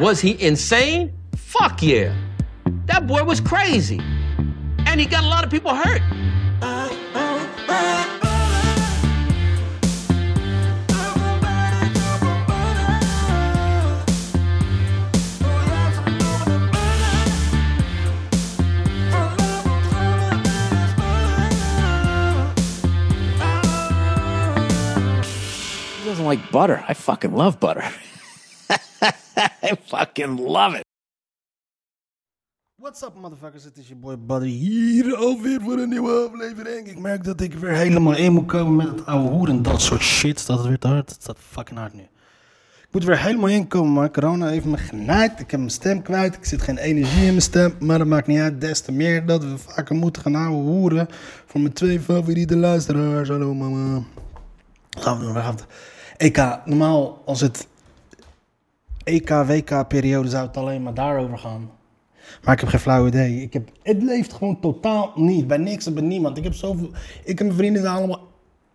[0.00, 1.12] Was he insane?
[1.36, 2.16] Fuck yeah.
[2.86, 4.00] That boy was crazy.
[4.86, 6.00] And he got a lot of people hurt.
[25.98, 26.82] He doesn't like butter.
[26.88, 27.84] I fucking love butter.
[29.62, 30.84] I fucking love it.
[32.76, 33.64] What's up, motherfuckers?
[33.64, 36.88] Het is je boy Buddy hier alweer voor een nieuwe aflevering.
[36.88, 39.82] Ik merk dat ik weer helemaal in moet komen met het oude hoer en dat
[39.82, 40.40] soort shit.
[40.40, 41.10] Staat het weer te hard?
[41.10, 42.02] Het staat fucking hard nu.
[42.82, 45.40] Ik moet weer helemaal inkomen, maar corona heeft me genaaid.
[45.40, 46.34] Ik heb mijn stem kwijt.
[46.34, 47.74] Ik zit geen energie in mijn stem.
[47.78, 48.60] Maar dat maakt niet uit.
[48.60, 51.08] Des te meer dat we vaker moeten gaan ouwe hoeren.
[51.46, 53.28] Voor mijn twee favoriete luisteraars.
[53.28, 54.02] Hallo mama.
[54.90, 55.34] Gaan we doen?
[55.34, 55.66] Gaan we het?
[56.16, 56.60] EK.
[56.64, 57.66] Normaal als het
[59.04, 61.70] EK-WK-periode zou het alleen maar daarover gaan.
[62.42, 63.42] Maar ik heb geen flauw idee.
[63.42, 65.46] Ik heb, het leeft gewoon totaal niet.
[65.46, 66.36] Bij niks en bij niemand.
[66.36, 66.90] Ik heb zoveel.
[67.24, 68.28] Ik en mijn vrienden zijn allemaal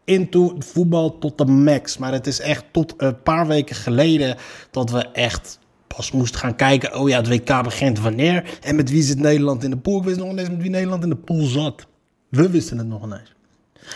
[0.05, 1.97] into voetbal tot de max.
[1.97, 4.37] Maar het is echt tot een paar weken geleden
[4.71, 6.99] dat we echt pas moesten gaan kijken.
[6.99, 8.57] Oh ja, het WK begint wanneer.
[8.61, 9.97] En met wie zit Nederland in de pool?
[9.97, 11.87] Ik wist nog ineens met wie Nederland in de pool zat.
[12.29, 13.35] We wisten het nog ineens.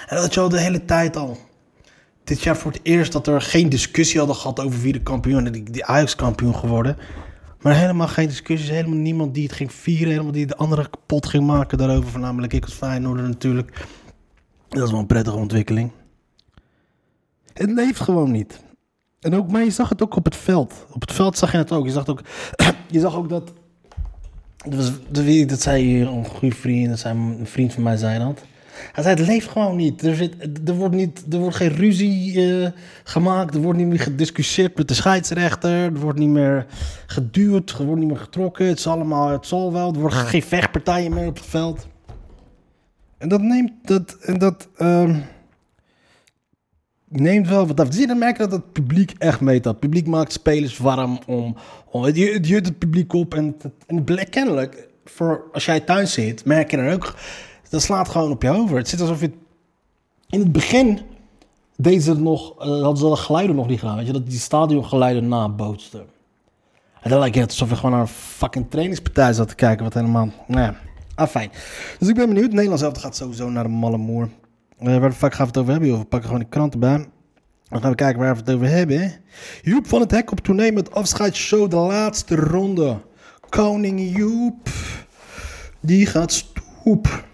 [0.07, 1.37] En dat had je al de hele tijd al.
[2.31, 5.45] Dit jaar voor het eerst dat er geen discussie hadden gehad over wie de kampioen
[5.45, 6.97] en die, Ajax kampioen geworden.
[7.61, 11.25] Maar helemaal geen discussies, helemaal niemand die het ging vieren, helemaal die de andere kapot
[11.25, 12.09] ging maken daarover.
[12.09, 13.87] Voornamelijk ik als Feyenoorder natuurlijk.
[14.69, 15.91] Dat is wel een prettige ontwikkeling.
[17.53, 18.63] Het leeft gewoon niet.
[19.19, 20.85] En ook, maar je zag het ook op het veld.
[20.91, 21.85] Op het veld zag je het ook.
[21.85, 22.21] Je zag, ook,
[22.91, 23.53] je zag ook dat...
[24.57, 28.41] Dat, was, dat, dat zei een goede vriend, dat een vriend van mij zei dat.
[28.91, 30.01] Hij zei, het leeft gewoon niet.
[30.01, 32.69] Er, zit, er, wordt, niet, er wordt geen ruzie eh,
[33.03, 33.55] gemaakt.
[33.55, 35.71] Er wordt niet meer gediscussieerd met de scheidsrechter.
[35.71, 36.65] Er wordt niet meer
[37.05, 37.69] geduwd.
[37.69, 38.67] Er wordt niet meer getrokken.
[38.67, 39.93] Het is allemaal, het zal wel.
[39.93, 41.87] Er worden geen vechtpartijen meer op het veld.
[43.17, 45.19] En dat neemt, dat, en dat ehm,
[47.07, 47.97] neemt wel wat af.
[47.97, 49.63] Je, dan merk je dat het publiek echt meet.
[49.63, 51.55] Dat publiek maakt spelers warm om,
[51.91, 52.17] om het,
[52.49, 53.33] het publiek op.
[53.33, 53.55] En,
[53.87, 57.15] en kennelijk, voor, als jij thuis zit, merk je dan ook
[57.71, 58.77] dat slaat gewoon op je over.
[58.77, 59.31] Het zit alsof je...
[60.29, 60.99] In het begin
[61.75, 63.95] deden ze nog, uh, hadden ze de geluiden nog niet gedaan.
[63.95, 66.05] Weet je, dat die stadiongeluiden nabootsten.
[67.01, 69.83] En dan lijkt het alsof je gewoon naar een fucking trainingspartij zat te kijken.
[69.83, 70.75] Wat helemaal, nou ja,
[71.15, 71.51] ah, fijn.
[71.99, 72.51] Dus ik ben benieuwd.
[72.51, 74.29] Nederland zelf gaat sowieso naar de malle moer.
[74.81, 75.89] Uh, waar de fuck gaan we het over hebben?
[75.89, 75.99] Joh?
[75.99, 77.07] We pakken gewoon de kranten bij.
[77.67, 79.13] Dan gaan we kijken waar we het over hebben.
[79.61, 82.97] Joep van het Hek op tournee met afscheidsshow de laatste ronde.
[83.49, 84.69] Koning Joep.
[85.79, 87.29] Die gaat stoep.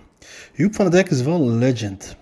[0.58, 2.16] Joep van het Hek is wel een legend.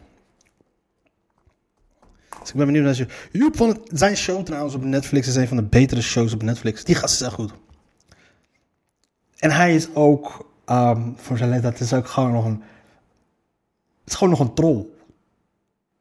[2.39, 3.07] Dus ik ben benieuwd naar je.
[3.31, 6.83] Joep van zijn show trouwens op Netflix is een van de betere shows op Netflix.
[6.83, 7.53] Die gast is echt goed.
[9.37, 12.61] En hij is ook, um, voor zijn leeftijd, is ook gewoon nog een.
[14.03, 14.85] Het is gewoon nog een troll.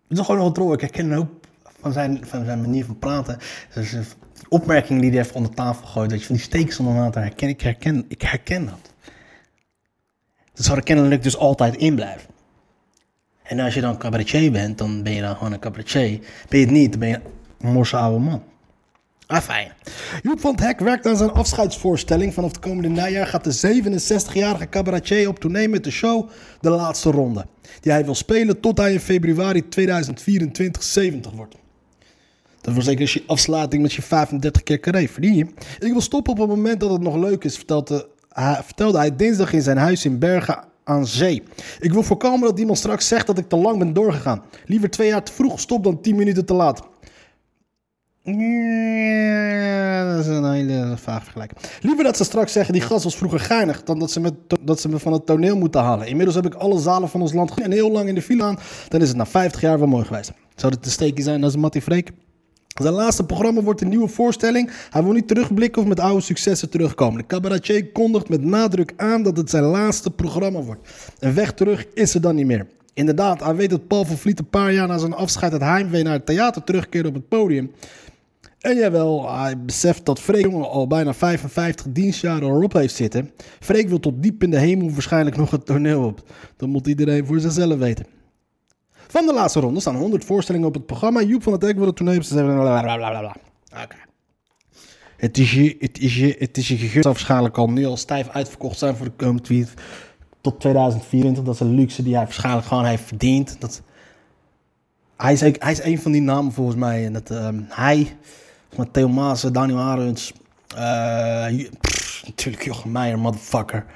[0.09, 0.73] Het is gewoon nog een troll.
[0.73, 1.47] Ik herken een hoop
[1.81, 3.39] van zijn, van zijn manier van praten.
[3.75, 4.05] Dus een
[4.49, 6.11] opmerking die hij heeft onder tafel gooit.
[6.11, 7.49] Dat je van die steeks onder water herken.
[7.49, 8.94] Ik herken, ik herken dat.
[10.55, 12.29] Dat zou er kennelijk dus altijd in blijven.
[13.43, 16.19] En als je dan cabaretier bent, dan ben je dan gewoon een cabaretier.
[16.49, 17.21] Ben je het niet, dan ben je
[17.61, 18.43] een morse oude man.
[19.27, 19.73] Ah, fijn.
[20.23, 22.35] Joep van het Hek werkt aan zijn afscheidsvoorstelling.
[22.35, 26.29] Vanaf het komende najaar gaat de 67-jarige cabaretier op tournee met de show
[26.61, 27.47] De Laatste Ronde.
[27.81, 31.55] Die hij wil spelen tot hij in februari 2024 70 wordt.
[32.61, 35.09] Dat was zeker je afsluiting met je 35 keer carré.
[35.09, 35.47] Verdien je?
[35.79, 39.17] Ik wil stoppen op het moment dat het nog leuk is, vertelde hij, vertelde hij
[39.17, 41.43] dinsdag in zijn huis in Bergen aan Zee.
[41.81, 44.43] Ik wil voorkomen dat iemand straks zegt dat ik te lang ben doorgegaan.
[44.67, 46.83] Liever twee jaar te vroeg gestopt dan tien minuten te laat.
[48.25, 48.35] Dat
[50.19, 51.61] is een hele vaag vergelijking.
[51.81, 54.81] Liever dat ze straks zeggen, die gast was vroeger geinig, dan dat ze, me, dat
[54.81, 56.07] ze me van het toneel moeten halen.
[56.07, 58.59] Inmiddels heb ik alle zalen van ons land en heel lang in de file aan.
[58.89, 60.33] Dan is het na 50 jaar wel mooi geweest.
[60.55, 62.13] Zou dit een steekje zijn, is Mattie Freek.
[62.83, 64.71] Zijn laatste programma wordt een nieuwe voorstelling.
[64.91, 67.19] Hij wil niet terugblikken of met oude successen terugkomen.
[67.19, 70.89] De cabaretier kondigt met nadruk aan dat het zijn laatste programma wordt.
[71.19, 72.67] En weg terug is er dan niet meer.
[72.95, 76.03] Inderdaad, hij weet dat Paul van Vliet een paar jaar na zijn afscheid het heimwee
[76.03, 77.71] naar het theater terugkeerde op het podium.
[78.61, 83.31] En jawel, hij beseft dat Freek jongen al bijna 55 dienstjaren erop heeft zitten.
[83.61, 86.23] Freek wil tot diep in de hemel waarschijnlijk nog het toneel op.
[86.57, 88.07] Dat moet iedereen voor zichzelf weten.
[89.15, 91.23] Van de laatste ronde staan 100 voorstellingen op het programma.
[91.23, 92.25] Joep van het Hek wil het toneel op
[93.73, 93.97] Oké.
[95.17, 98.29] Het is je, het is je, het is je zal waarschijnlijk al nu al stijf
[98.29, 99.75] uitverkocht zijn voor de komende tweet.
[100.41, 101.45] Tot 2024.
[101.45, 103.61] Dat is een luxe die hij waarschijnlijk gewoon heeft verdiend.
[103.61, 103.83] Dat,
[105.17, 107.05] hij, is, hij is een van die namen volgens mij.
[107.05, 108.17] En dat, um, hij,
[108.77, 110.33] met Theo Maas, Daniel Arends,
[110.75, 111.67] Eh,
[112.25, 113.87] natuurlijk Jochem Meijer, motherfucker.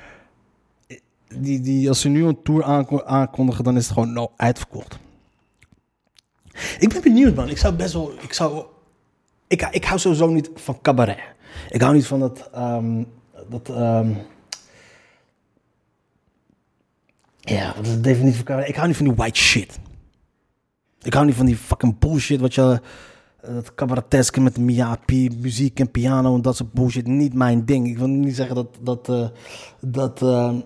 [1.35, 4.99] Die, die, als ze nu een tour aanko- aankondigen, dan is het gewoon nou uitverkocht.
[6.79, 7.49] Ik ben benieuwd, man.
[7.49, 8.13] Ik zou best wel...
[8.21, 8.65] Ik, zou,
[9.47, 11.19] ik, ik hou sowieso niet van cabaret.
[11.71, 12.49] Ik hou niet van dat...
[12.53, 13.03] ehm,
[13.49, 14.11] dat ehm,
[17.41, 18.69] ja, wat is de definitie van cabaret?
[18.69, 19.79] Ik hou niet van die white shit.
[21.03, 22.81] Ik hou niet van die fucking bullshit wat je...
[23.41, 27.07] eh, Dat cabareteske met Miyapi, muziek en piano en dat soort bullshit.
[27.07, 27.87] Niet mijn ding.
[27.89, 28.69] Ik wil niet zeggen dat...
[28.81, 29.29] dat, eh,
[29.81, 30.63] dat eh, je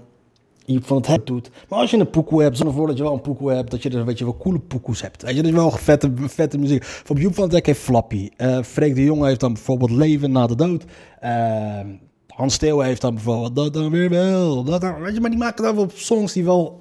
[0.67, 1.50] van het hebt doet.
[1.69, 3.82] Maar als je een pokoe hebt, zorg ervoor dat je wel een pokoe hebt, dat
[3.82, 5.23] je er weet je, wel coole pokoes hebt.
[5.23, 6.85] Weet je, dat je wel vette, vette muziek.
[6.85, 8.31] Van Joep van het Dek heeft Flappy.
[8.37, 10.85] Eh Freek de Jonge heeft dan bijvoorbeeld Leven na de dood.
[11.20, 11.81] Eh,
[12.29, 14.64] Hans Steeuwen heeft dan bijvoorbeeld Dat dan weer wel.
[14.64, 16.81] Dat dan, weet je, maar die maken dan wel songs die wel...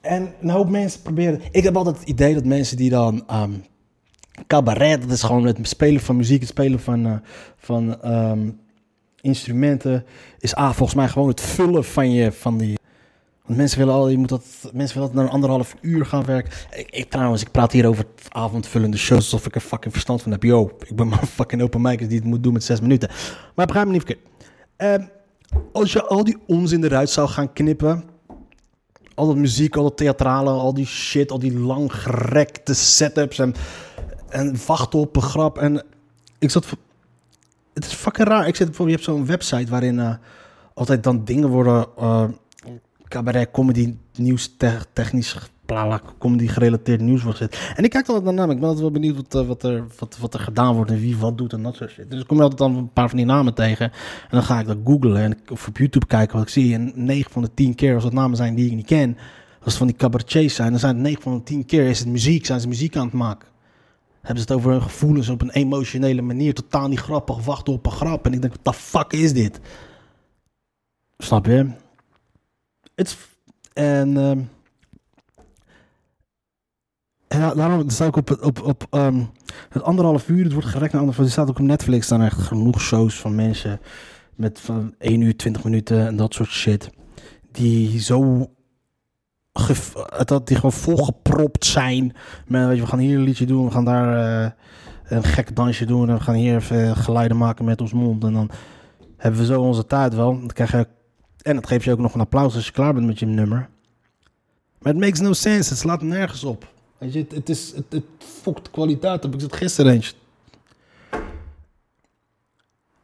[0.00, 1.40] En een hoop mensen proberen...
[1.50, 3.24] Ik heb altijd het idee dat mensen die dan...
[3.26, 3.52] ehm,
[4.46, 7.12] cabaret, dat is gewoon het spelen van muziek, het spelen van, eh,
[7.56, 8.50] van ehm,
[9.24, 10.04] instrumenten,
[10.38, 12.78] is A, volgens mij gewoon het vullen van je, van die...
[13.46, 16.52] Want mensen willen al, je moet dat, mensen willen dat naar anderhalf uur gaan werken.
[16.76, 20.32] Ik, ik trouwens, ik praat hier over avondvullende shows alsof ik er fucking verstand van
[20.32, 20.42] heb.
[20.42, 23.10] Yo, ik ben maar een fucking open mic die het moet doen met zes minuten.
[23.54, 24.28] Maar begrijp me niet verkeerd.
[24.76, 25.04] Ehm,
[25.72, 28.04] als je al die onzin eruit zou gaan knippen,
[29.14, 33.54] al dat muziek, al dat theatrale, al die shit, al die langgerekte setups en,
[34.28, 35.58] en wachten op een grap.
[35.58, 35.84] En
[36.38, 36.66] ik zat.
[37.74, 38.46] Het is fucking raar.
[38.46, 40.14] Ik zit bijvoorbeeld, je hebt zo'n website waarin eh,
[40.74, 41.86] altijd dan dingen worden.
[41.98, 42.24] eh,
[43.08, 45.36] cabaret, comedy, nieuws, te- technisch,
[45.66, 47.72] blala, comedy gerelateerd nieuws wordt gezet.
[47.76, 48.50] En ik kijk altijd naar.
[48.50, 50.98] Ik ben altijd wel benieuwd wat, eh, wat, er, wat, wat er gedaan wordt en
[51.00, 52.10] wie wat doet en dat soort shit.
[52.10, 53.84] Dus ik kom altijd dan een paar van die namen tegen.
[54.22, 56.74] En dan ga ik dat googlen en of op YouTube kijken wat ik zie.
[56.74, 59.16] En 9 van de 10 keer, als het namen zijn die ik niet ken,
[59.54, 61.98] als het van die cabaretiers zijn, dan zijn het 9 van de 10 keer is
[61.98, 63.48] het muziek, zijn ze muziek aan het maken.
[64.24, 67.86] Hebben ze het over hun gevoelens op een emotionele manier, totaal niet grappig, wachten op
[67.86, 68.26] een grap.
[68.26, 69.60] En ik denk, wat de fuck is dit?
[71.18, 71.70] Snap je?
[72.94, 73.16] Is-
[73.72, 74.40] en ehm,
[77.28, 79.24] en daarom sta ik op, op, op ehm,
[79.68, 80.44] het anderhalf uur.
[80.44, 81.32] Het wordt gerekt naar anderhalf uur.
[81.32, 83.80] Staat ook op Netflix er echt genoeg shows van mensen
[84.34, 86.90] met van 1 uur 20 minuten en dat soort shit.
[87.50, 88.50] Die zo
[90.24, 92.16] dat die gewoon volgepropt zijn.
[92.46, 94.50] Met, weet je, we gaan hier een liedje doen, we gaan daar eh,
[95.04, 98.24] een gek dansje doen en we gaan hier even geluiden maken met ons mond.
[98.24, 98.50] En dan
[99.16, 100.38] hebben we zo onze tijd wel.
[100.38, 100.86] Dan krijg je,
[101.42, 103.68] en het geeft je ook nog een applaus als je klaar bent met je nummer.
[104.78, 105.70] Maar het makes no sense.
[105.70, 106.72] Het slaat nergens op.
[106.98, 108.04] Je, het, het is, het, het
[108.42, 109.22] fokt kwaliteit.
[109.22, 110.16] Heb ik het gisteren eens.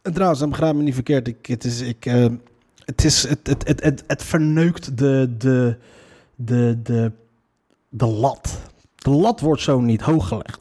[0.02, 1.29] En trouwens, dan begrijp me niet verkeerd.
[1.29, 2.26] Ik, het is, ik, eh,
[2.85, 5.76] het, is het, het, het, het verneukt de, de,
[6.44, 7.12] de, de,
[7.88, 8.60] de lat.
[8.94, 10.60] De lat wordt zo niet hoog gelegd.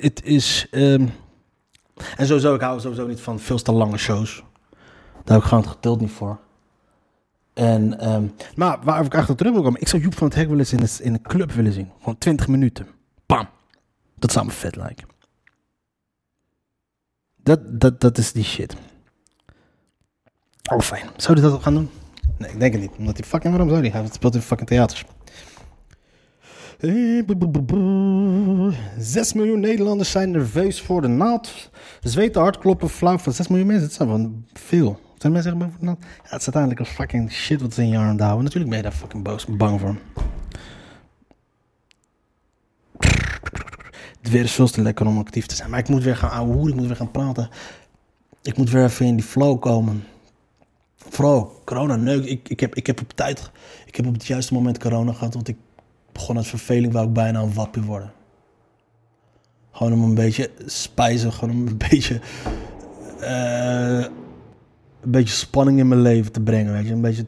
[0.00, 0.66] Het is.
[0.70, 1.06] ehm,
[2.16, 4.42] en sowieso, ik hou sowieso niet van veel te lange shows.
[5.24, 6.38] Daar heb ik gewoon het geduld niet voor.
[7.52, 10.48] En, ehm, maar waar ik achter terug wil komen, ik zou Joep van het Hek
[10.48, 11.90] wel eens in, in een club willen zien.
[11.98, 12.86] Gewoon 20 minuten.
[13.26, 13.48] Bam.
[14.14, 15.08] Dat zou me vet lijken.
[17.36, 18.76] Dat, dat, dat is die shit.
[20.72, 21.08] Oh, fijn.
[21.16, 21.90] Zou hij dat ook gaan doen?
[22.38, 22.90] Nee, ik denk het niet.
[22.98, 24.00] Omdat hij fucking, waarom zou hij?
[24.00, 25.04] Hij speelt in fucking theaters.
[26.80, 28.72] Eh, boe, boe, boe, boe.
[28.98, 31.70] 6 miljoen Nederlanders zijn nerveus voor de naald.
[32.00, 33.86] Zweten, hartkloppen, flauw van 6 miljoen mensen.
[33.86, 35.00] Dat zijn wel veel.
[35.18, 35.98] Zijn mensen echt bang voor de naald?
[36.00, 38.44] Ja, het is uiteindelijk een fucking shit wat ze in je arm houden.
[38.44, 39.96] Natuurlijk ben je daar fucking boos, bang voor.
[44.20, 45.70] Het weer is te lekker om actief te zijn.
[45.70, 47.48] Maar ik moet weer gaan ouwe hoeren, ik moet weer gaan praten.
[48.42, 50.04] Ik moet weer even in die flow komen.
[51.08, 52.24] Vooral corona neuk.
[52.24, 53.50] Ik, ik, heb, ik heb op tijd,
[53.86, 55.56] ik heb op het juiste moment corona gehad, want ik
[56.12, 58.12] begon uit verveling, wou ik bijna een wappie worden.
[59.70, 62.20] Gewoon om een beetje spijzen, gewoon om een beetje,
[63.20, 64.04] eh,
[65.00, 66.92] een beetje spanning in mijn leven te brengen, weet je.
[66.92, 67.26] Een beetje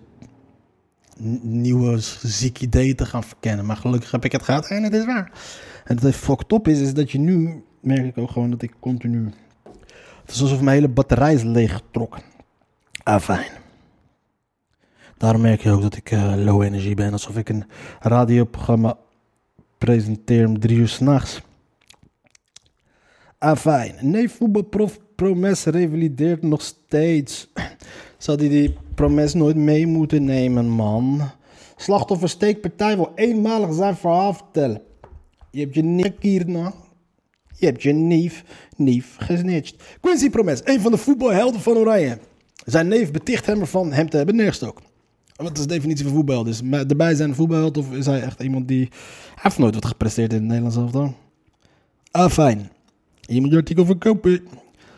[1.43, 3.67] nieuwe zieke ideeën te gaan verkennen.
[3.67, 5.33] Maar gelukkig heb ik het gehad en het is waar.
[5.85, 8.75] En het fucked op is, is dat je nu, merk ik ook gewoon dat ik
[8.81, 9.33] continu...
[10.25, 12.23] Het is alsof mijn hele batterij is leeggetrokken.
[13.03, 13.62] Ah, fijn.
[15.23, 17.13] Daarom merk je ook dat ik eh, low energy ben.
[17.13, 17.65] Alsof ik een
[18.01, 18.99] radioprogramma
[19.79, 21.41] presenteer om drie uur s'nachts.
[23.39, 23.95] Ah, fijn.
[24.01, 27.49] Nee, voetbalprof Promes revalideert nog steeds.
[28.19, 31.31] Zou die die Promes nooit mee moeten nemen, man?
[31.77, 34.83] Slachtoffer steekpartij wil eenmalig zijn verhaal vertellen.
[35.51, 36.75] Je hebt je nek hier nog.
[37.59, 38.45] Je hebt je neef,
[38.77, 39.83] neef gesnitcht.
[40.01, 42.19] Quincy Promes, een van de voetbalhelden van Oranje.
[42.65, 44.91] Zijn neef beticht hem ervan hem te hebben neergestoken.
[45.43, 46.47] Wat is de definitie van voetbalheld?
[46.47, 48.89] Is maar erbij zijn voetbalheld of is hij echt iemand die...
[49.35, 51.15] Hij heeft nooit wat gepresteerd in het Nederlands elftal.
[52.11, 52.71] Ah, fijn.
[53.21, 54.41] Je moet je artikel verkopen.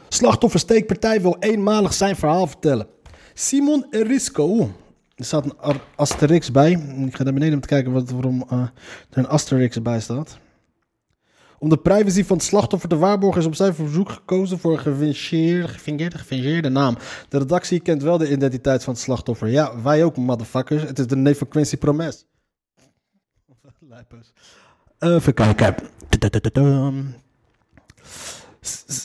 [0.09, 2.87] Slachtoffersteekpartij wil eenmalig zijn verhaal vertellen.
[3.35, 4.71] Simon Erisco.
[5.15, 6.71] Er staat een asterix bij.
[7.07, 8.61] Ik ga naar beneden om te kijken wat, waarom eh,
[9.11, 10.39] er een asterix bij staat.
[11.65, 14.79] Om de privacy van het slachtoffer te waarborgen is op zijn verzoek gekozen voor een
[14.79, 16.97] gefingeerde, gefingeerde, naam.
[17.29, 19.49] De redactie kent wel de identiteit van het slachtoffer.
[19.49, 20.83] Ja, wij ook, motherfuckers.
[20.83, 22.27] Het is de neef van Quincy Promes.
[23.89, 24.33] Lijpers.
[24.99, 25.75] Even kijken.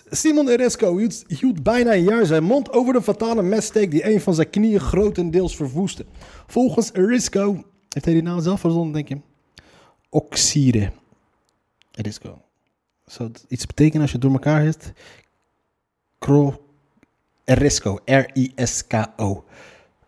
[0.09, 4.21] Simon Eresco hield, hield bijna een jaar zijn mond over de fatale messteek die een
[4.21, 6.05] van zijn knieën grotendeels verwoestte.
[6.47, 9.21] Volgens Erisco, heeft hij die naam zelf verzonnen, denk je?
[10.09, 10.91] Oxide.
[11.91, 12.41] Erisco.
[13.09, 14.91] Zou het iets betekenen als je het door elkaar hebt?
[16.19, 16.63] Cro...
[17.43, 17.99] Erisco.
[18.05, 19.43] R-I-S-K-O.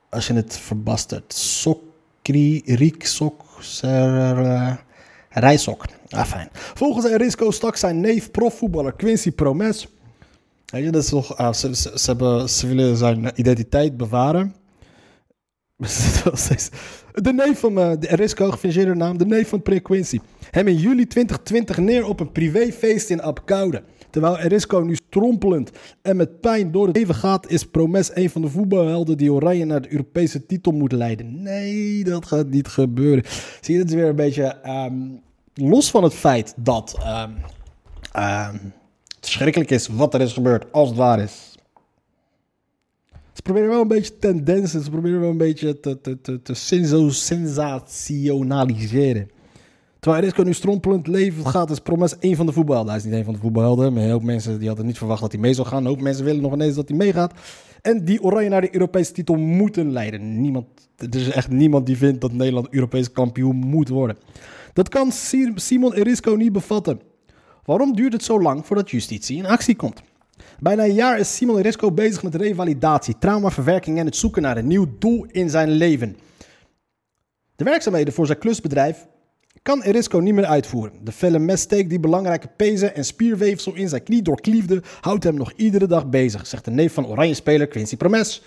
[0.09, 1.33] Als je het verbastert.
[1.33, 2.61] Sokri...
[2.65, 3.05] Riek...
[3.05, 3.43] Sok...
[5.29, 5.85] Rijsok.
[6.09, 6.49] Ah, fijn.
[6.51, 9.87] Volgens Erisco stak zijn neef profvoetballer Quincy Promes.
[10.65, 14.55] Weet je, dat ah, ze, ze, ze hebben, ze willen zijn identiteit bewaren.
[17.13, 20.19] De neef van eh, de Erisco, gefingeerde naam, de neef van Pre Quincy.
[20.51, 23.83] Hem in juli 2020 neer op een privéfeest in Apkoude.
[24.09, 25.71] Terwijl Erisco nu strompelend
[26.01, 29.65] en met pijn door het leven gaat, is Promes een van de voetbalhelden die Oranje
[29.65, 31.41] naar de Europese titel moet leiden.
[31.41, 33.23] Nee, dat gaat niet gebeuren.
[33.61, 34.95] Zie je, het is weer een beetje ehm,
[35.53, 37.31] los van het feit dat ehm,
[39.07, 41.50] het verschrikkelijk is wat er is gebeurd, als het waar is.
[43.33, 46.53] Ze proberen wel een beetje tendensen, ze proberen wel een beetje te, te, te, te
[46.53, 49.29] senso- sensationaliseren.
[49.99, 52.91] Terwijl Erisco nu strompelend leven gaat, is Promes één van de voetbalhelden.
[52.93, 55.21] Hij is niet één van de voetbalhelden, maar een hoop mensen die hadden niet verwacht
[55.21, 55.77] dat hij mee zou gaan.
[55.77, 57.33] Een hoop mensen willen nog ineens dat hij meegaat.
[57.81, 60.41] En die Oranje naar de Europese titel moeten leiden.
[60.41, 60.65] Niemand,
[60.97, 64.17] er is echt niemand die vindt dat Nederland Europees kampioen moet worden.
[64.73, 66.99] Dat kan Si- Simon Erisco niet bevatten.
[67.65, 70.01] Waarom duurt het zo lang voordat justitie in actie komt?
[70.59, 74.67] Bijna een jaar is Simon Erisco bezig met revalidatie, traumaverwerking en het zoeken naar een
[74.67, 76.17] nieuw doel in zijn leven.
[77.55, 79.07] De werkzaamheden voor zijn klusbedrijf
[79.61, 80.93] kan Erisco niet meer uitvoeren.
[81.03, 85.51] De felle messteek die belangrijke pezen en spierweefsel in zijn knie doorkliefde, houdt hem nog
[85.55, 88.43] iedere dag bezig, zegt de neef van Oranje-speler Quincy Promes.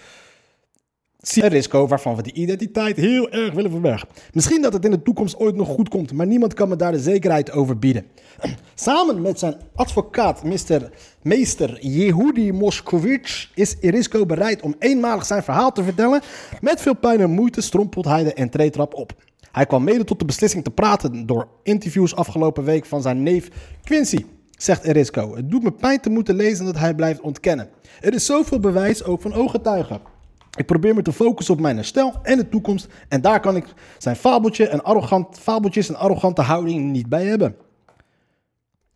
[1.33, 4.09] Erisco, waarvan we de identiteit heel erg willen verbergen.
[4.33, 6.93] Misschien dat het in de toekomst ooit nog goed komt, maar niemand kan me daar
[6.93, 8.07] de zekerheid over bieden.
[8.75, 10.91] Samen met zijn advocaat, Mr.
[11.23, 16.21] meester Yehudi Moskowitz, is Erisco bereid om eenmalig zijn verhaal te vertellen.
[16.61, 19.13] Met veel pijn en moeite strompelt hij de entreetrap op.
[19.53, 23.49] Hij kwam mede tot de beslissing te praten door interviews afgelopen week van zijn neef
[23.83, 24.25] Quincy,
[24.57, 25.37] zegt Erisco.
[25.37, 27.69] Het doet me pijn te moeten lezen dat hij blijft ontkennen.
[28.01, 30.14] Er is zoveel bewijs, ook van ooggetuigen.
[30.57, 32.89] Ik probeer me te focussen op mijn herstel en de toekomst.
[33.09, 33.65] En daar kan ik
[33.99, 37.57] zijn fabeltje en arrogant, fabeltjes en arrogante houding niet bij hebben.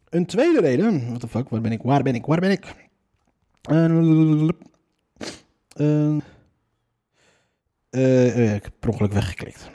[0.08, 1.06] Een tweede reden.
[1.06, 1.82] What the fuck, waar ben ik?
[1.82, 2.26] Waar ben ik?
[2.26, 2.74] Waar ben ik?
[7.90, 9.70] Eh, ik heb per ongeluk weggeklikt.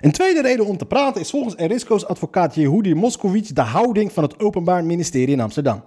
[0.00, 4.22] Een tweede reden om te praten is volgens Erisco's advocaat Yehudi Moskowitz de houding van
[4.22, 5.84] het Openbaar Ministerie in Amsterdam.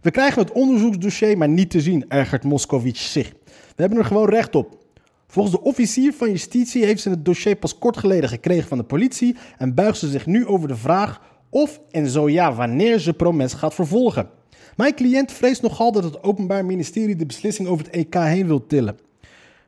[0.00, 3.32] We krijgen het onderzoeksdossier maar niet te zien, ergert Moskowitz zich.
[3.76, 4.80] We hebben er gewoon recht op.
[5.26, 8.84] Volgens de officier van justitie heeft ze het dossier pas kort geleden gekregen van de
[8.84, 13.12] politie en buigt ze zich nu over de vraag of en zo ja wanneer ze
[13.12, 14.28] Promes gaat vervolgen.
[14.76, 18.66] Mijn cliënt vreest nogal dat het Openbaar Ministerie de beslissing over het EK heen wil
[18.66, 18.98] tillen.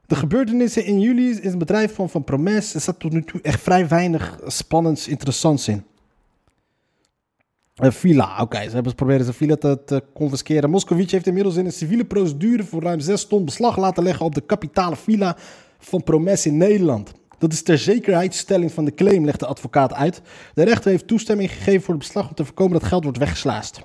[0.07, 3.41] De gebeurtenissen in juli in het bedrijf van, van Promes er staat tot nu toe
[3.41, 5.85] echt vrij weinig spannends, interessants in.
[7.75, 10.71] Een villa, oké, ze hebben proberen zijn villa te, te confisceren.
[10.71, 14.35] Moskowitz heeft inmiddels in een civiele procedure voor ruim 6 ton beslag laten leggen op
[14.35, 15.37] de kapitale villa
[15.79, 17.13] van Promes in Nederland.
[17.39, 20.23] Dat is ter zekerheidsstelling van de claim, legt de advocaat uit.
[20.55, 23.81] De rechter heeft toestemming gegeven voor het beslag om te voorkomen dat geld wordt weggeslaast.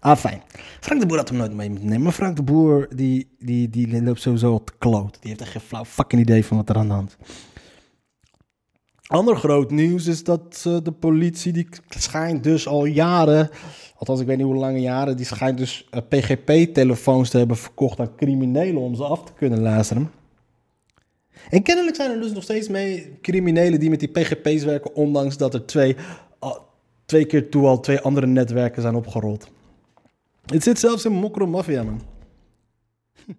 [0.00, 0.42] Ah, fijn.
[0.80, 2.02] Frank de Boer had hem nooit mee moeten nemen.
[2.02, 5.16] Maar Frank de Boer, die, die, die loopt sowieso op de kloot.
[5.20, 7.34] Die heeft echt geen flauw fucking idee van wat er aan de hand is.
[9.06, 13.50] Ander groot nieuws is dat eh, de politie, die schijnt dus al jaren,
[13.96, 18.00] althans ik weet niet hoe lange jaren, die schijnt dus eh, PGP-telefoons te hebben verkocht
[18.00, 20.10] aan criminelen om ze af te kunnen luisteren.
[21.50, 25.36] En kennelijk zijn er dus nog steeds mee criminelen die met die PGP's werken, ondanks
[25.36, 25.96] dat er twee,
[27.04, 29.48] twee keer toe al twee andere netwerken zijn opgerold.
[30.46, 32.00] Het zit zelfs in Mokro Mafia, man.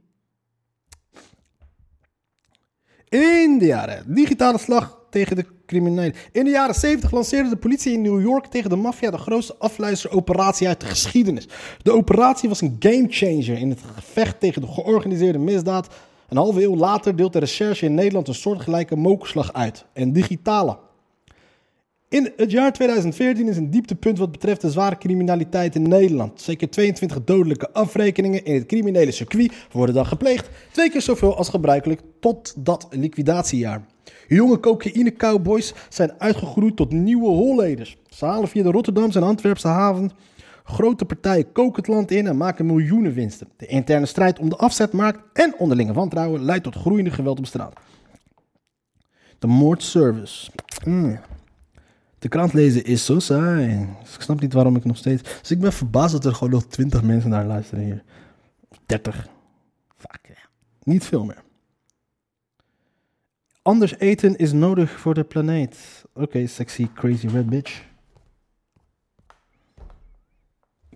[3.10, 4.14] In de jaren.
[4.14, 6.14] Digitale slag tegen de criminelen.
[6.32, 9.56] In de jaren 70 lanceerde de politie in New York tegen de maffia de grootste
[9.60, 11.48] afluisteroperatie uit de geschiedenis.
[11.82, 15.88] De operatie was een gamechanger in het gevecht tegen de georganiseerde misdaad.
[16.30, 19.86] Een halve eeuw later deelt de recherche in Nederland een soortgelijke mokerslag uit.
[19.94, 20.78] Een digitale.
[22.10, 26.42] In het jaar 2014 is een dieptepunt wat betreft de zware criminaliteit in Nederland.
[26.42, 30.50] Zeker 22 dodelijke afrekeningen in het criminele circuit worden dan gepleegd.
[30.72, 33.86] Twee keer zoveel als gebruikelijk tot dat liquidatiejaar.
[34.28, 37.98] Jonge cocaïne-cowboys zijn uitgegroeid tot nieuwe holleders.
[38.10, 40.12] Ze halen via de Rotterdamse en Antwerpse haven
[40.68, 43.48] grote partijen koken het land in en maken miljoenen winsten.
[43.58, 47.74] De interne strijd om de afzetmarkt en onderlinge wantrouwen leidt tot groeiende geweld op straat.
[49.40, 50.52] De moordservice.
[50.86, 51.20] Mm.
[52.20, 53.88] De krant lezen is zo saai.
[54.02, 55.24] Dus ik snap niet waarom ik nog steeds...
[55.42, 58.04] Dus ik ben verbaasd dat er gewoon nog 20 mensen naar luisteren hier.
[58.86, 59.28] 30.
[59.98, 60.48] Fuck.
[60.84, 61.46] Niet veel meer.
[63.68, 66.06] Anders eten is nodig voor de planeet.
[66.14, 67.84] Oké, sexy, crazy red bitch.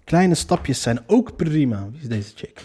[0.03, 1.89] Kleine stapjes zijn ook prima.
[1.89, 2.61] Wie is deze chick?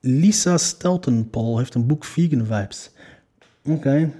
[0.00, 2.90] Lisa Steltenpol heeft een boek Vegan Vibes.
[3.64, 4.12] Oké.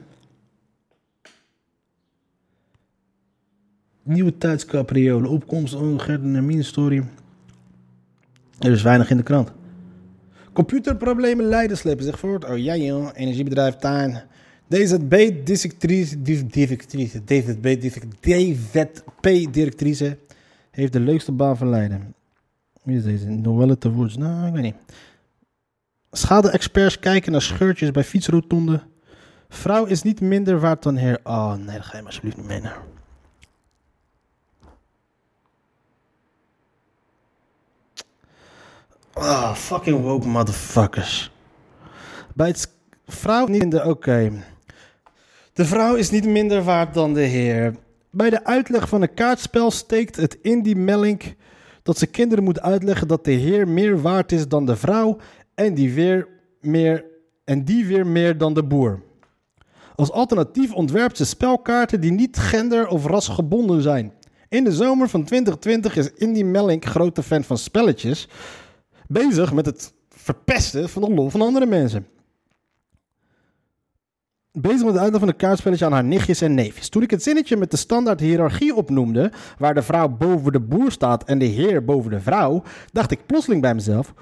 [4.03, 7.05] Nieuwe tijdscapriolen, opkomst, oh, Gert en Hermine story.
[8.59, 9.53] Er is weinig in de krant.
[10.59, 12.45] Computerproblemen leiden slepen zich voort.
[12.45, 14.23] Oh ja joh, energiebedrijf Tijn.
[14.69, 16.23] DZB directrice,
[19.51, 20.19] directrice,
[20.71, 22.15] heeft de leukste baan van Leiden.
[22.83, 23.29] Wie is deze?
[23.29, 24.17] Noelle te Woods.
[24.17, 24.77] Nou, ik weet niet.
[26.11, 28.83] Schade-experts kijken naar scheurtjes bij fietsrotonde.
[29.49, 31.21] Vrouw is niet minder waard dan heer.
[31.25, 32.47] Oh nee, dat ga je maar alsjeblieft niet
[39.21, 41.31] Oh, fucking woke motherfuckers.
[42.35, 42.73] Bij het
[43.07, 43.87] vrouw niet minder.
[43.87, 44.33] Oké.
[45.53, 47.75] De vrouw is niet minder waard dan de heer.
[48.11, 51.37] Bij de uitleg van een kaartspel steekt het in die melding
[51.83, 55.17] dat ze kinderen moet uitleggen dat de heer meer waard is dan de vrouw
[55.55, 56.29] en die weer
[56.61, 57.05] meer,
[57.45, 59.03] en die weer meer dan de boer.
[59.95, 64.13] Als alternatief ontwerpt ze spelkaarten die niet gender- of rasgebonden zijn.
[64.49, 68.29] In de zomer van 2020 is Indy Melling, grote fan van spelletjes,
[69.09, 72.07] bezig met het verpesten van de lol van andere mensen.
[74.53, 76.89] Bezig met het uitleggen van een kaartspelletje aan haar nichtjes en neefjes.
[76.89, 80.91] Toen ik het zinnetje met de standaard hiërarchie opnoemde, waar de vrouw boven de boer
[80.91, 84.15] staat en de heer boven de vrouw, dacht ik plotseling bij mezelf: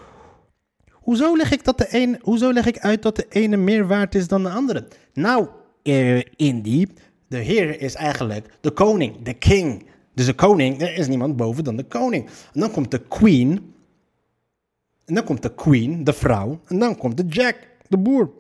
[0.93, 4.15] Hoezo leg ik, dat de een, hoezo leg ik uit dat de ene meer waard
[4.15, 4.89] is dan de andere?
[5.13, 5.47] Nou,
[5.83, 6.87] eh, Indy,
[7.29, 9.87] de heer is eigenlijk de koning, de king.
[10.15, 12.27] Dus de koning, er is niemand boven dan de koning.
[12.55, 13.75] En dan komt de queen.
[15.07, 16.61] En dan komt de queen, de vrouw.
[16.67, 17.57] En dan komt de jack,
[17.89, 18.31] de boer.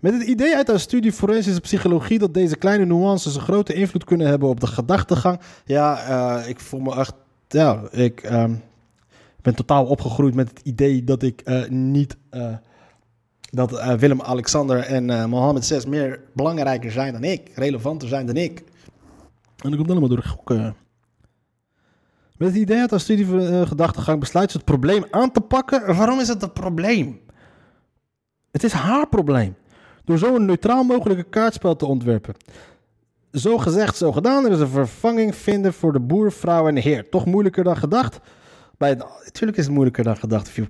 [0.00, 4.04] Met het idee uit haar studie forensische psychologie dat deze kleine nuances een grote invloed
[4.04, 5.40] kunnen hebben op de gedachtegang.
[5.64, 7.14] Ja, eh, ik voel me echt.
[7.48, 8.54] Ja, ik ehm,
[9.42, 12.16] ben totaal opgegroeid met het idee dat ik eh, niet.
[12.30, 12.56] eh,
[13.50, 18.58] dat Willem-Alexander en Mohammed VI meer belangrijker zijn dan ik, relevanter zijn dan ik.
[19.62, 20.76] En dat komt allemaal door gokken.
[22.44, 25.96] Het idee uit haar studie eh, besluit ze het probleem aan te pakken.
[25.96, 27.20] Waarom is het een probleem?
[28.50, 29.56] Het is haar probleem.
[30.04, 32.34] Door zo een neutraal mogelijke kaartspel te ontwerpen.
[33.32, 34.44] Zo gezegd, zo gedaan.
[34.44, 37.08] Er is een vervanging vinden voor de boer, vrouw en de heer.
[37.08, 38.20] Toch moeilijker dan gedacht.
[38.78, 40.68] Bij het, natuurlijk is het moeilijker dan gedacht of je,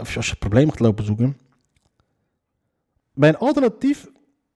[0.00, 1.38] of als je een probleem gaat lopen zoeken.
[3.14, 4.06] Bij een alternatief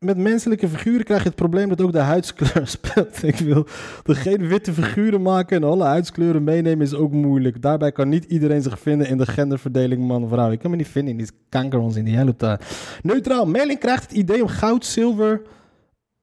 [0.01, 3.23] met menselijke figuren krijg je het probleem dat ook de huidskleur speelt.
[3.23, 3.67] Ik wil
[4.05, 7.63] er geen witte figuren maken en alle huidskleuren meenemen is ook moeilijk.
[7.63, 10.51] Daarbij kan niet iedereen zich vinden in de genderverdeling man-vrouw.
[10.51, 12.59] Ik kan me niet vinden in die kankerons in die taal.
[13.03, 13.47] Neutraal.
[13.47, 15.43] Melling krijgt het idee om goud, zilver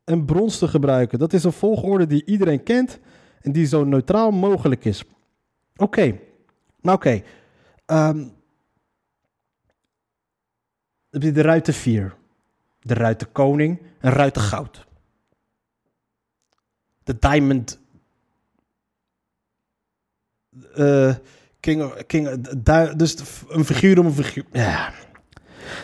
[0.04, 1.20] en brons te gebruiken.
[1.20, 3.00] Dat is een volgorde die iedereen kent
[3.42, 5.04] en die zo neutraal mogelijk is.
[5.76, 6.20] Oké.
[6.82, 7.22] Nou oké.
[7.86, 8.32] Ehm, dan
[11.10, 12.16] heb je de ruiten 4
[12.88, 14.86] de ruiten koning en ruiten goud.
[17.04, 17.80] De diamond.
[20.76, 21.16] eh,
[21.60, 23.16] king, king, du- dus
[23.50, 24.46] een figuur om een figuur.
[24.52, 24.92] Ja.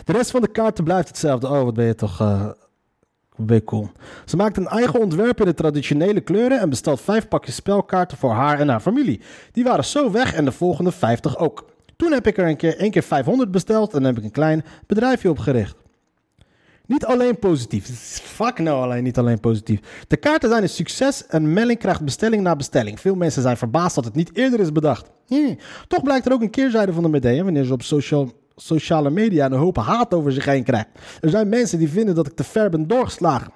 [0.04, 1.48] De rest van de kaarten blijft hetzelfde.
[1.48, 2.18] Oh, wat ben je toch.
[3.46, 3.90] je cool.
[4.24, 8.32] Ze maakt een eigen ontwerp in de traditionele kleuren en bestelt vijf pakjes spelkaarten voor
[8.32, 9.20] haar en haar familie.
[9.52, 11.70] Die waren zo weg en de volgende 50 ook.
[11.96, 14.64] Toen heb ik er een keer, één keer 500 besteld en heb ik een klein
[14.86, 15.76] bedrijfje opgericht.
[16.86, 17.86] Niet alleen positief.
[18.22, 20.04] Fuck nou alleen niet alleen positief.
[20.08, 23.00] De kaarten zijn een succes en Melling krijgt bestelling na bestelling.
[23.00, 25.10] Veel mensen zijn verbaasd dat het niet eerder is bedacht.
[25.26, 25.58] Hmm.
[25.88, 29.46] Toch blijkt er ook een keerzijde van de medaille wanneer ze op social, sociale media
[29.46, 30.88] een hoop haat over zich heen krijgt.
[31.20, 33.52] Er zijn mensen die vinden dat ik te ver ben doorgeslagen.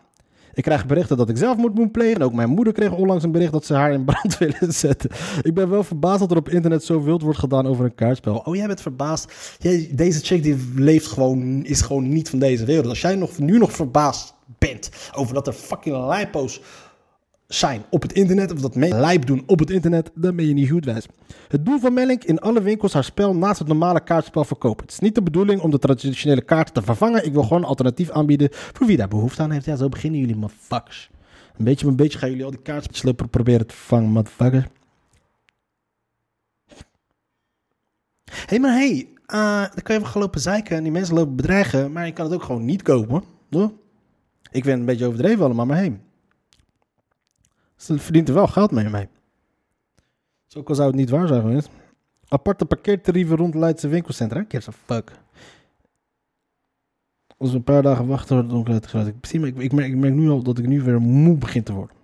[0.59, 2.23] Ik krijg berichten dat ik zelfmoord moet plegen.
[2.23, 5.11] Ook mijn moeder kreeg onlangs een bericht dat ze haar in brand willen zetten.
[5.43, 8.37] Ik ben wel verbaasd dat er op internet zo wild wordt gedaan over een kaartspel.
[8.45, 9.57] Oh, jij bent verbaasd.
[9.59, 12.87] Jij, deze chick die leeft gewoon, is gewoon niet van deze wereld.
[12.87, 16.61] Als jij nog, nu nog verbaasd bent over dat er fucking lijpo's
[17.49, 20.55] zijn op het internet, of dat mee lijp doen op het internet, dan ben je
[20.55, 21.07] niet goed wijs.
[21.49, 24.85] Het doel van Melink in alle winkels haar spel naast het normale kaartspel verkopen.
[24.85, 27.25] Het is niet de bedoeling om de traditionele kaarten te vervangen.
[27.25, 29.65] Ik wil gewoon een alternatief aanbieden voor wie daar behoefte aan heeft.
[29.65, 31.11] Ja, zo beginnen jullie, motherfuckers.
[31.59, 34.65] Een beetje een beetje gaan jullie al die kaartspellen proberen te vervangen, motherfuckers.
[38.25, 40.93] Hé, hey, maar hé, hey, uh, dan kan je even gaan lopen zeiken en die
[40.93, 43.23] mensen lopen bedreigen, maar je kan het ook gewoon niet kopen.
[43.51, 43.73] Hoor.
[44.51, 45.83] Ik het een beetje overdreven allemaal, maar hé.
[45.83, 46.01] Hey,
[47.79, 48.89] ze verdient er wel geld mee.
[48.89, 49.09] mee.
[50.47, 51.69] Zo al zou het niet waar zijn geweest.
[52.29, 54.45] Aparte parkeertarieven rond Leidse winkelcentra.
[54.49, 55.13] Gives a fuck.
[57.37, 59.15] Als we een paar dagen wachten, wordt het ongelukkig gesloten.
[59.49, 61.97] Ik, ik, merk, ik merk nu al dat ik nu weer moe begin te worden.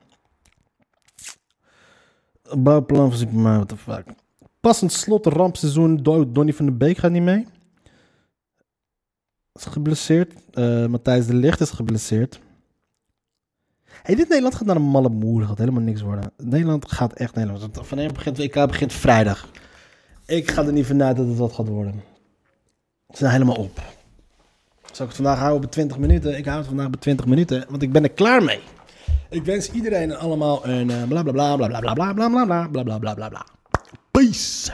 [2.59, 4.05] Bouwplan van Superman, what the fuck.
[4.61, 5.97] Passend slot rampseizoen.
[6.33, 7.47] Donny van de Beek gaat niet mee.
[9.53, 10.35] Is geblesseerd.
[10.55, 12.41] Uh, Matthijs de Licht is geblesseerd.
[14.05, 15.43] Hey, dit Nederland gaat naar een malle moer.
[15.43, 16.33] gaat helemaal niks worden.
[16.37, 17.89] Nederland gaat echt Nederland.
[17.89, 18.55] Wanneer begint WK?
[18.67, 19.49] begint vrijdag.
[20.27, 22.03] Ik ga er niet vanuit dat het wat gaat worden.
[23.09, 23.83] Ze zijn helemaal op.
[24.93, 26.39] Zal ik het vandaag houden op 20 minuten?
[26.39, 28.61] Ik hou het vandaag op 20 minuten, want ik ben er klaar mee.
[29.31, 32.83] Ik wens iedereen allemaal een bla bla bla bla bla bla bla bla bla bla
[32.83, 33.47] bla bla bla bla.
[34.11, 34.73] Peace.